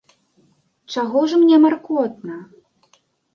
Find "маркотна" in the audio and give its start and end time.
1.67-2.41